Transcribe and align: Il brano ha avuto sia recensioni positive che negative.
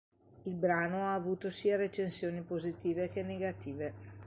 Il 0.41 0.55
brano 0.55 1.03
ha 1.03 1.13
avuto 1.13 1.51
sia 1.51 1.77
recensioni 1.77 2.41
positive 2.41 3.07
che 3.09 3.21
negative. 3.21 3.93